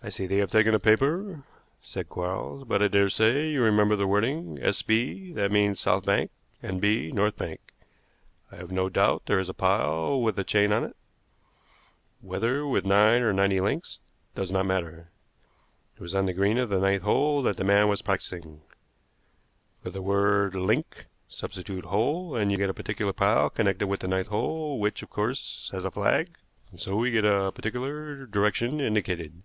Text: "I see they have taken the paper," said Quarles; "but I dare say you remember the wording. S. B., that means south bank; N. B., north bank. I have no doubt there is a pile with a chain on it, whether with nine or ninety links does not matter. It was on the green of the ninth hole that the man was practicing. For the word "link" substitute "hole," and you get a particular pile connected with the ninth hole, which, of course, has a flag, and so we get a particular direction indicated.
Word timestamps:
"I 0.00 0.10
see 0.10 0.28
they 0.28 0.36
have 0.36 0.52
taken 0.52 0.70
the 0.70 0.78
paper," 0.78 1.42
said 1.82 2.08
Quarles; 2.08 2.62
"but 2.62 2.80
I 2.80 2.86
dare 2.86 3.08
say 3.08 3.48
you 3.50 3.60
remember 3.64 3.96
the 3.96 4.06
wording. 4.06 4.56
S. 4.62 4.80
B., 4.80 5.32
that 5.32 5.50
means 5.50 5.80
south 5.80 6.06
bank; 6.06 6.30
N. 6.62 6.78
B., 6.78 7.10
north 7.10 7.36
bank. 7.36 7.58
I 8.52 8.56
have 8.58 8.70
no 8.70 8.88
doubt 8.88 9.24
there 9.26 9.40
is 9.40 9.48
a 9.48 9.54
pile 9.54 10.22
with 10.22 10.38
a 10.38 10.44
chain 10.44 10.72
on 10.72 10.84
it, 10.84 10.94
whether 12.20 12.64
with 12.64 12.86
nine 12.86 13.22
or 13.22 13.32
ninety 13.32 13.60
links 13.60 13.98
does 14.36 14.52
not 14.52 14.66
matter. 14.66 15.08
It 15.96 16.00
was 16.00 16.14
on 16.14 16.26
the 16.26 16.32
green 16.32 16.58
of 16.58 16.68
the 16.68 16.78
ninth 16.78 17.02
hole 17.02 17.42
that 17.42 17.56
the 17.56 17.64
man 17.64 17.88
was 17.88 18.00
practicing. 18.00 18.60
For 19.82 19.90
the 19.90 20.00
word 20.00 20.54
"link" 20.54 21.06
substitute 21.28 21.86
"hole," 21.86 22.36
and 22.36 22.52
you 22.52 22.56
get 22.56 22.70
a 22.70 22.74
particular 22.74 23.12
pile 23.12 23.50
connected 23.50 23.88
with 23.88 23.98
the 23.98 24.06
ninth 24.08 24.28
hole, 24.28 24.78
which, 24.78 25.02
of 25.02 25.10
course, 25.10 25.70
has 25.72 25.84
a 25.84 25.90
flag, 25.90 26.36
and 26.70 26.78
so 26.78 26.94
we 26.94 27.10
get 27.10 27.24
a 27.24 27.50
particular 27.50 28.26
direction 28.26 28.80
indicated. 28.80 29.42